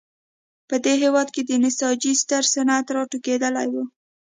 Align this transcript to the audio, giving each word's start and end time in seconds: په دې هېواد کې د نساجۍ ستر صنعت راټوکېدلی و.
په 0.69 0.75
دې 0.83 0.93
هېواد 1.03 1.27
کې 1.35 1.41
د 1.45 1.51
نساجۍ 1.63 2.13
ستر 2.21 2.43
صنعت 2.53 2.85
راټوکېدلی 2.95 3.67
و. 3.73 3.75